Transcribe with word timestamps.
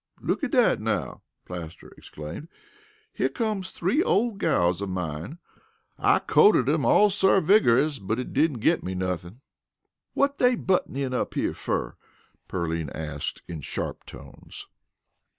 "Look 0.19 0.43
at 0.43 0.49
dat, 0.49 0.81
now!" 0.81 1.21
Plaster 1.45 1.93
exclaimed. 1.95 2.47
"Here 3.13 3.29
comes 3.29 3.69
three 3.69 4.01
ole 4.01 4.31
gals 4.31 4.81
of 4.81 4.89
mine. 4.89 5.37
I 5.99 6.17
co'ted 6.17 6.67
'em 6.67 6.85
all 6.87 7.11
servigerous 7.11 7.99
but 7.99 8.17
it 8.17 8.33
didn't 8.33 8.61
git 8.61 8.81
me 8.83 8.95
nothin'." 8.95 9.41
"Whut 10.15 10.39
dey 10.39 10.55
buttin' 10.55 10.95
in 10.97 11.11
here 11.35 11.53
fer?" 11.53 11.97
Pearline 12.47 12.89
asked 12.89 13.43
in 13.47 13.61
sharp 13.61 14.07
tones. 14.07 14.65